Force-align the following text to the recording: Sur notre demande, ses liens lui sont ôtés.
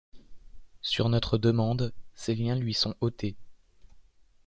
Sur 0.81 1.09
notre 1.09 1.37
demande, 1.37 1.93
ses 2.15 2.33
liens 2.33 2.55
lui 2.55 2.73
sont 2.73 2.95
ôtés. 3.01 3.35